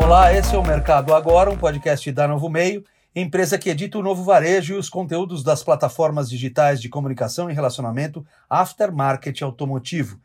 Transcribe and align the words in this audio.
Olá, 0.00 0.32
esse 0.32 0.54
é 0.54 0.58
o 0.58 0.62
Mercado 0.62 1.12
Agora, 1.12 1.50
um 1.50 1.56
podcast 1.56 2.10
da 2.12 2.26
Novo 2.28 2.48
Meio, 2.48 2.84
empresa 3.14 3.58
que 3.58 3.68
edita 3.68 3.98
o 3.98 4.02
novo 4.02 4.22
varejo 4.22 4.74
e 4.74 4.78
os 4.78 4.88
conteúdos 4.88 5.42
das 5.42 5.64
plataformas 5.64 6.30
digitais 6.30 6.80
de 6.80 6.88
comunicação 6.88 7.50
e 7.50 7.52
relacionamento 7.52 8.24
aftermarket 8.48 9.42
automotivo. 9.42 10.18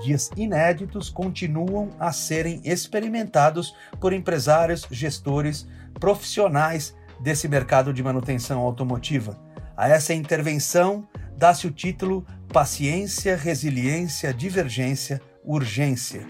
Dias 0.00 0.30
inéditos 0.36 1.10
continuam 1.10 1.90
a 1.98 2.12
serem 2.12 2.62
experimentados 2.64 3.74
por 4.00 4.12
empresários, 4.12 4.86
gestores, 4.88 5.66
profissionais 5.98 6.94
desse 7.20 7.48
mercado 7.48 7.92
de 7.92 8.02
manutenção 8.04 8.60
automotiva. 8.60 9.36
A 9.76 9.88
essa 9.88 10.14
intervenção 10.14 11.06
dá-se 11.36 11.66
o 11.66 11.72
título 11.72 12.24
Paciência, 12.52 13.36
Resiliência, 13.36 14.32
Divergência, 14.32 15.20
Urgência. 15.44 16.26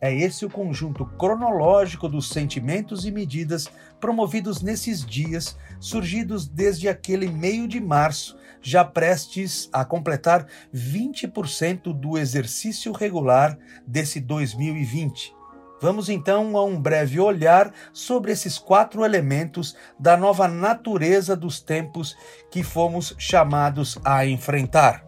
É 0.00 0.12
esse 0.12 0.44
o 0.44 0.50
conjunto 0.50 1.06
cronológico 1.06 2.08
dos 2.08 2.30
sentimentos 2.30 3.06
e 3.06 3.12
medidas 3.12 3.68
promovidos 4.00 4.60
nesses 4.60 5.06
dias, 5.06 5.56
surgidos 5.78 6.48
desde 6.48 6.88
aquele 6.88 7.28
meio 7.28 7.68
de 7.68 7.80
março, 7.80 8.36
já 8.60 8.84
prestes 8.84 9.68
a 9.72 9.84
completar 9.84 10.48
20% 10.74 11.92
do 11.96 12.18
exercício 12.18 12.90
regular 12.90 13.56
desse 13.86 14.18
2020. 14.18 15.35
Vamos 15.80 16.08
então 16.08 16.56
a 16.56 16.64
um 16.64 16.80
breve 16.80 17.20
olhar 17.20 17.72
sobre 17.92 18.32
esses 18.32 18.58
quatro 18.58 19.04
elementos 19.04 19.76
da 19.98 20.16
nova 20.16 20.48
natureza 20.48 21.36
dos 21.36 21.60
tempos 21.60 22.16
que 22.50 22.62
fomos 22.62 23.14
chamados 23.18 23.98
a 24.02 24.24
enfrentar. 24.24 25.04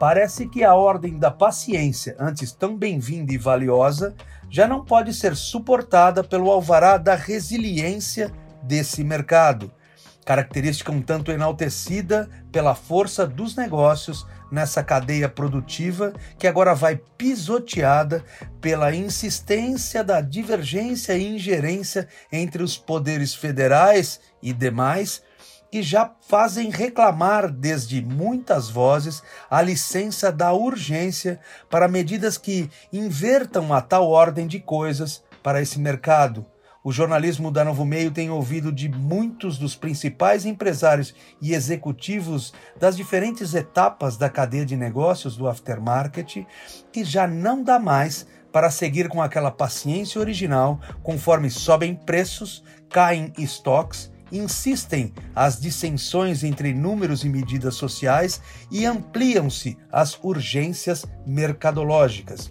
Parece 0.00 0.48
que 0.48 0.64
a 0.64 0.74
ordem 0.74 1.16
da 1.16 1.30
paciência, 1.30 2.16
antes 2.18 2.50
tão 2.50 2.76
bem-vinda 2.76 3.32
e 3.32 3.38
valiosa, 3.38 4.16
já 4.50 4.66
não 4.66 4.84
pode 4.84 5.14
ser 5.14 5.36
suportada 5.36 6.24
pelo 6.24 6.50
alvará 6.50 6.98
da 6.98 7.14
resiliência 7.14 8.32
desse 8.64 9.04
mercado, 9.04 9.70
característica 10.24 10.92
um 10.92 11.02
tanto 11.02 11.30
enaltecida 11.30 12.28
pela 12.50 12.74
força 12.74 13.26
dos 13.26 13.56
negócios 13.56 14.26
nessa 14.50 14.82
cadeia 14.82 15.28
produtiva 15.28 16.12
que 16.38 16.46
agora 16.46 16.74
vai 16.74 17.00
pisoteada 17.16 18.24
pela 18.60 18.94
insistência 18.94 20.04
da 20.04 20.20
divergência 20.20 21.16
e 21.16 21.34
ingerência 21.34 22.08
entre 22.30 22.62
os 22.62 22.76
poderes 22.76 23.34
federais 23.34 24.20
e 24.42 24.52
demais 24.52 25.22
que 25.70 25.82
já 25.82 26.14
fazem 26.20 26.68
reclamar 26.68 27.50
desde 27.50 28.04
muitas 28.04 28.68
vozes 28.68 29.22
a 29.50 29.62
licença 29.62 30.30
da 30.30 30.52
urgência 30.52 31.40
para 31.70 31.88
medidas 31.88 32.36
que 32.36 32.70
invertam 32.92 33.72
a 33.72 33.80
tal 33.80 34.10
ordem 34.10 34.46
de 34.46 34.60
coisas 34.60 35.24
para 35.42 35.62
esse 35.62 35.78
mercado 35.80 36.46
o 36.84 36.90
jornalismo 36.90 37.50
da 37.50 37.64
Novo 37.64 37.84
Meio 37.84 38.10
tem 38.10 38.30
ouvido 38.30 38.72
de 38.72 38.88
muitos 38.88 39.56
dos 39.58 39.76
principais 39.76 40.44
empresários 40.44 41.14
e 41.40 41.54
executivos 41.54 42.52
das 42.78 42.96
diferentes 42.96 43.54
etapas 43.54 44.16
da 44.16 44.28
cadeia 44.28 44.66
de 44.66 44.76
negócios 44.76 45.36
do 45.36 45.48
aftermarket 45.48 46.44
que 46.92 47.04
já 47.04 47.26
não 47.26 47.62
dá 47.62 47.78
mais 47.78 48.26
para 48.50 48.70
seguir 48.70 49.08
com 49.08 49.22
aquela 49.22 49.50
paciência 49.50 50.20
original 50.20 50.80
conforme 51.02 51.50
sobem 51.50 51.94
preços, 51.94 52.62
caem 52.88 53.32
estoques 53.38 54.12
insistem 54.32 55.12
as 55.36 55.60
dissensões 55.60 56.42
entre 56.42 56.72
números 56.72 57.22
e 57.22 57.28
medidas 57.28 57.74
sociais 57.74 58.40
e 58.70 58.86
ampliam-se 58.86 59.76
as 59.92 60.18
urgências 60.22 61.04
mercadológicas. 61.26 62.50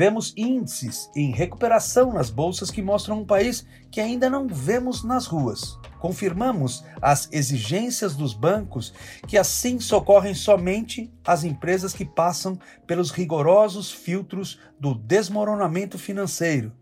Vemos 0.00 0.32
índices 0.34 1.10
em 1.14 1.30
recuperação 1.30 2.10
nas 2.10 2.30
bolsas 2.30 2.70
que 2.70 2.80
mostram 2.80 3.20
um 3.20 3.26
país 3.26 3.66
que 3.90 4.00
ainda 4.00 4.30
não 4.30 4.48
vemos 4.48 5.04
nas 5.04 5.26
ruas. 5.26 5.78
Confirmamos 5.98 6.82
as 7.02 7.28
exigências 7.30 8.16
dos 8.16 8.32
bancos 8.32 8.94
que 9.28 9.36
assim 9.36 9.78
socorrem 9.78 10.32
somente 10.32 11.12
as 11.22 11.44
empresas 11.44 11.92
que 11.92 12.06
passam 12.06 12.58
pelos 12.86 13.10
rigorosos 13.10 13.92
filtros 13.92 14.58
do 14.80 14.94
desmoronamento 14.94 15.98
financeiro. 15.98 16.72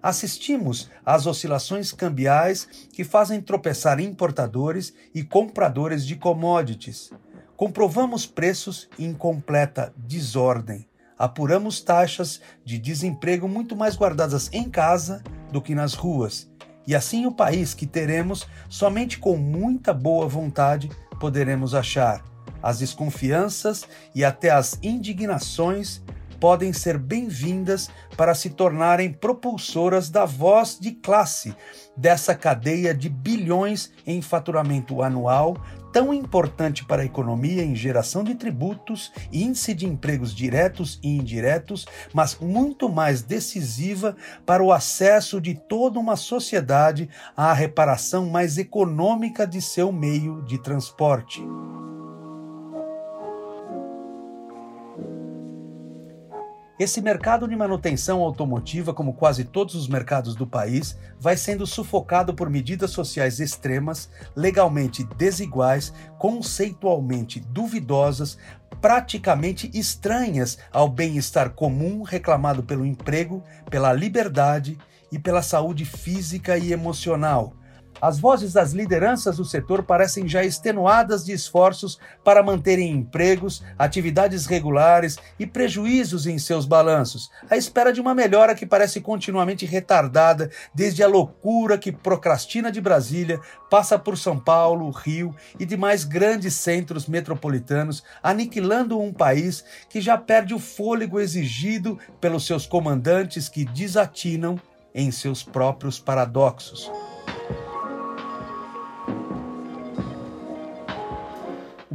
Assistimos 0.00 0.88
às 1.04 1.26
oscilações 1.26 1.90
cambiais 1.90 2.68
que 2.92 3.02
fazem 3.02 3.40
tropeçar 3.40 3.98
importadores 3.98 4.94
e 5.12 5.24
compradores 5.24 6.06
de 6.06 6.14
commodities. 6.14 7.10
Comprovamos 7.56 8.24
preços 8.24 8.88
em 8.96 9.12
completa 9.12 9.92
desordem 9.96 10.86
apuramos 11.18 11.80
taxas 11.80 12.40
de 12.64 12.78
desemprego 12.78 13.48
muito 13.48 13.74
mais 13.74 13.96
guardadas 13.96 14.48
em 14.52 14.70
casa 14.70 15.22
do 15.50 15.60
que 15.60 15.74
nas 15.74 15.94
ruas. 15.94 16.48
E 16.86 16.94
assim 16.94 17.26
o 17.26 17.32
país 17.32 17.74
que 17.74 17.86
teremos, 17.86 18.46
somente 18.68 19.18
com 19.18 19.36
muita 19.36 19.92
boa 19.92 20.26
vontade, 20.26 20.88
poderemos 21.20 21.74
achar. 21.74 22.24
As 22.62 22.78
desconfianças 22.78 23.86
e 24.14 24.24
até 24.24 24.50
as 24.50 24.78
indignações 24.82 26.02
podem 26.40 26.72
ser 26.72 26.98
bem-vindas 26.98 27.90
para 28.16 28.34
se 28.34 28.50
tornarem 28.50 29.12
propulsoras 29.12 30.10
da 30.10 30.24
voz 30.24 30.78
de 30.80 30.92
classe 30.92 31.54
dessa 31.96 32.34
cadeia 32.34 32.94
de 32.94 33.08
bilhões 33.08 33.90
em 34.06 34.22
faturamento 34.22 35.02
anual, 35.02 35.56
tão 35.92 36.14
importante 36.14 36.84
para 36.84 37.02
a 37.02 37.04
economia 37.04 37.62
em 37.62 37.74
geração 37.74 38.22
de 38.22 38.34
tributos, 38.34 39.12
índice 39.32 39.74
de 39.74 39.86
empregos 39.86 40.34
diretos 40.34 41.00
e 41.02 41.08
indiretos, 41.08 41.86
mas 42.12 42.36
muito 42.38 42.88
mais 42.88 43.22
decisiva 43.22 44.16
para 44.46 44.62
o 44.62 44.72
acesso 44.72 45.40
de 45.40 45.54
toda 45.54 45.98
uma 45.98 46.16
sociedade 46.16 47.08
à 47.36 47.52
reparação 47.52 48.26
mais 48.26 48.58
econômica 48.58 49.46
de 49.46 49.60
seu 49.60 49.90
meio 49.90 50.42
de 50.42 50.58
transporte. 50.58 51.42
Esse 56.78 57.00
mercado 57.00 57.48
de 57.48 57.56
manutenção 57.56 58.22
automotiva, 58.22 58.94
como 58.94 59.12
quase 59.12 59.42
todos 59.42 59.74
os 59.74 59.88
mercados 59.88 60.36
do 60.36 60.46
país, 60.46 60.96
vai 61.18 61.36
sendo 61.36 61.66
sufocado 61.66 62.32
por 62.32 62.48
medidas 62.48 62.92
sociais 62.92 63.40
extremas, 63.40 64.08
legalmente 64.36 65.02
desiguais, 65.16 65.92
conceitualmente 66.18 67.40
duvidosas, 67.40 68.38
praticamente 68.80 69.68
estranhas 69.74 70.56
ao 70.70 70.88
bem-estar 70.88 71.50
comum 71.50 72.02
reclamado 72.02 72.62
pelo 72.62 72.86
emprego, 72.86 73.42
pela 73.68 73.92
liberdade 73.92 74.78
e 75.10 75.18
pela 75.18 75.42
saúde 75.42 75.84
física 75.84 76.56
e 76.56 76.72
emocional 76.72 77.54
as 78.00 78.18
vozes 78.18 78.52
das 78.52 78.72
lideranças 78.72 79.36
do 79.36 79.44
setor 79.44 79.82
parecem 79.82 80.28
já 80.28 80.44
extenuadas 80.44 81.24
de 81.24 81.32
esforços 81.32 81.98
para 82.24 82.42
manterem 82.42 82.90
empregos, 82.90 83.62
atividades 83.78 84.46
regulares 84.46 85.18
e 85.38 85.46
prejuízos 85.46 86.26
em 86.26 86.38
seus 86.38 86.64
balanços, 86.64 87.30
à 87.50 87.56
espera 87.56 87.92
de 87.92 88.00
uma 88.00 88.14
melhora 88.14 88.54
que 88.54 88.66
parece 88.66 89.00
continuamente 89.00 89.66
retardada 89.66 90.50
desde 90.74 91.02
a 91.02 91.08
loucura 91.08 91.78
que 91.78 91.92
procrastina 91.92 92.70
de 92.70 92.80
Brasília, 92.80 93.40
passa 93.70 93.98
por 93.98 94.16
São 94.16 94.38
Paulo, 94.38 94.90
Rio 94.90 95.34
e 95.58 95.66
demais 95.66 96.04
grandes 96.04 96.54
centros 96.54 97.06
metropolitanos, 97.06 98.02
aniquilando 98.22 99.00
um 99.00 99.12
país 99.12 99.64
que 99.88 100.00
já 100.00 100.16
perde 100.16 100.54
o 100.54 100.58
fôlego 100.58 101.20
exigido 101.20 101.98
pelos 102.20 102.46
seus 102.46 102.66
comandantes 102.66 103.48
que 103.48 103.64
desatinam 103.64 104.60
em 104.94 105.10
seus 105.10 105.42
próprios 105.42 105.98
paradoxos. 105.98 106.90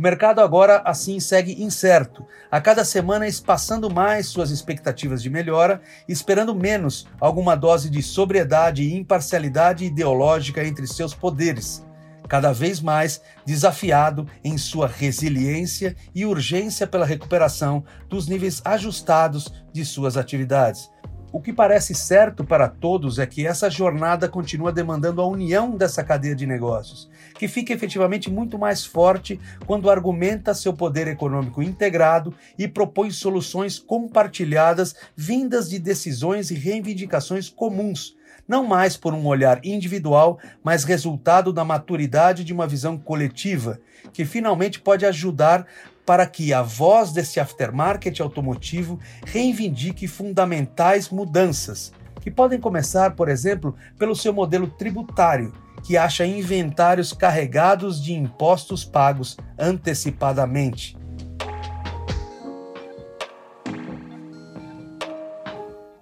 Mercado 0.04 0.42
agora 0.42 0.82
assim 0.84 1.18
segue 1.18 1.64
incerto, 1.64 2.28
a 2.52 2.60
cada 2.60 2.84
semana 2.84 3.26
espaçando 3.26 3.90
mais 3.90 4.28
suas 4.28 4.52
expectativas 4.52 5.24
de 5.24 5.30
melhora, 5.30 5.82
esperando 6.10 6.54
menos 6.54 7.08
alguma 7.22 7.56
dose 7.56 7.90
de 7.90 8.04
sobriedade 8.04 8.84
e 8.84 8.98
imparcialidade 8.98 9.86
ideológica 9.86 10.62
entre 10.62 10.86
seus 10.88 11.14
poderes, 11.14 11.86
cada 12.28 12.52
vez 12.52 12.82
mais 12.82 13.22
desafiado 13.46 14.28
em 14.44 14.58
sua 14.58 14.88
resiliência 14.88 15.96
e 16.14 16.26
urgência 16.26 16.86
pela 16.86 17.06
recuperação 17.06 17.82
dos 18.10 18.28
níveis 18.28 18.62
ajustados 18.66 19.54
de 19.72 19.86
suas 19.86 20.18
atividades. 20.18 20.92
O 21.34 21.42
que 21.42 21.52
parece 21.52 21.96
certo 21.96 22.44
para 22.44 22.68
todos 22.68 23.18
é 23.18 23.26
que 23.26 23.48
essa 23.48 23.68
jornada 23.68 24.30
continua 24.30 24.72
demandando 24.72 25.20
a 25.20 25.26
união 25.26 25.76
dessa 25.76 26.04
cadeia 26.04 26.36
de 26.36 26.46
negócios, 26.46 27.10
que 27.40 27.48
fica 27.48 27.74
efetivamente 27.74 28.30
muito 28.30 28.60
mais 28.60 28.86
forte 28.86 29.40
quando 29.66 29.90
argumenta 29.90 30.54
seu 30.54 30.72
poder 30.74 31.08
econômico 31.08 31.64
integrado 31.64 32.36
e 32.56 32.68
propõe 32.68 33.10
soluções 33.10 33.80
compartilhadas 33.80 34.96
vindas 35.16 35.72
de 35.72 35.80
decisões 35.80 36.52
e 36.52 36.54
reivindicações 36.54 37.50
comuns, 37.50 38.16
não 38.48 38.66
mais 38.66 38.98
por 38.98 39.14
um 39.14 39.26
olhar 39.26 39.60
individual, 39.64 40.40
mas 40.64 40.84
resultado 40.84 41.54
da 41.54 41.64
maturidade 41.64 42.44
de 42.44 42.54
uma 42.54 42.68
visão 42.68 42.98
coletiva, 42.98 43.80
que 44.12 44.26
finalmente 44.26 44.80
pode 44.80 45.06
ajudar 45.06 45.66
para 46.06 46.26
que 46.28 46.54
a 46.54 46.62
voz 46.62 47.12
desse 47.12 47.40
aftermarket 47.40 48.20
automotivo 48.20 49.00
reivindique 49.26 50.08
fundamentais 50.08 51.10
mudanças, 51.10 51.94
que 52.22 52.30
podem 52.30 52.60
começar, 52.60 53.16
por 53.16 53.30
exemplo, 53.30 53.76
pelo 53.98 54.16
seu 54.16 54.34
modelo 54.34 54.68
tributário, 54.68 55.54
que 55.84 55.98
acha 55.98 56.26
inventários 56.26 57.14
carregados 57.14 58.02
de 58.02 58.14
impostos 58.14 58.86
pagos 58.86 59.38
antecipadamente. 59.58 60.98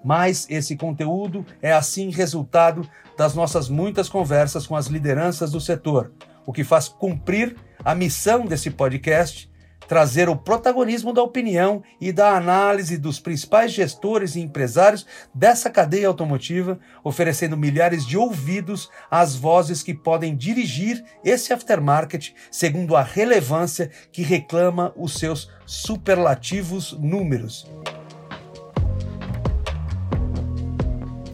Mas 0.04 0.48
esse 0.50 0.76
conteúdo 0.76 1.46
é 1.62 1.72
assim 1.72 2.10
resultado 2.10 2.88
das 3.18 3.36
nossas 3.36 3.70
muitas 3.70 4.10
conversas 4.10 4.66
com 4.66 4.76
as 4.76 4.88
lideranças 4.88 5.52
do 5.52 5.62
setor, 5.62 6.12
o 6.46 6.52
que 6.52 6.64
faz 6.64 6.88
cumprir 6.88 7.56
a 7.84 7.94
missão 7.94 8.46
desse 8.46 8.72
podcast 8.72 9.52
trazer 9.92 10.30
o 10.30 10.38
protagonismo 10.38 11.12
da 11.12 11.22
opinião 11.22 11.84
e 12.00 12.14
da 12.14 12.38
análise 12.38 12.98
dos 12.98 13.20
principais 13.20 13.74
gestores 13.74 14.38
e 14.38 14.40
empresários 14.40 15.06
dessa 15.36 15.70
cadeia 15.70 16.08
automotiva, 16.08 16.80
oferecendo 17.04 17.58
milhares 17.58 18.06
de 18.06 18.18
ouvidos 18.18 18.90
às 19.12 19.36
vozes 19.36 19.84
que 19.84 19.94
podem 19.94 20.34
dirigir 20.34 21.04
esse 21.26 21.52
aftermarket 21.52 22.32
segundo 22.50 22.96
a 22.96 23.04
relevância 23.04 23.92
que 24.14 24.22
reclama 24.22 24.94
os 24.96 25.16
seus 25.16 25.52
superlativos 25.66 26.94
números. 26.94 27.70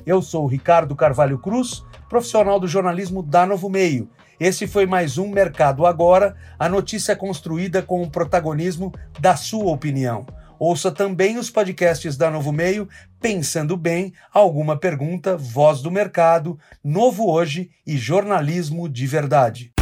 Eu 0.08 0.24
sou 0.24 0.46
o 0.46 0.48
Ricardo 0.48 0.96
Carvalho 0.96 1.38
Cruz, 1.38 1.86
profissional 2.10 2.60
do 2.60 2.68
jornalismo 2.68 3.22
da 3.22 3.46
Novo 3.46 3.70
Meio 3.70 4.10
esse 4.40 4.68
foi 4.68 4.86
mais 4.86 5.18
um 5.18 5.30
Mercado 5.30 5.84
Agora, 5.84 6.36
a 6.60 6.70
notícia 6.70 7.16
construída 7.16 7.82
com 7.82 8.04
o 8.04 8.10
protagonismo 8.10 8.94
da 9.20 9.36
sua 9.36 9.72
opinião. 9.72 10.28
Ouça 10.60 10.92
também 10.92 11.40
os 11.40 11.50
podcasts 11.50 12.16
da 12.16 12.30
Novo 12.30 12.52
Meio, 12.52 12.88
Pensando 13.20 13.76
Bem, 13.76 14.14
Alguma 14.32 14.78
Pergunta, 14.78 15.36
Voz 15.36 15.82
do 15.82 15.90
Mercado, 15.90 16.60
Novo 16.84 17.32
Hoje 17.32 17.72
e 17.86 17.98
Jornalismo 17.98 18.88
de 18.88 19.08
Verdade. 19.08 19.77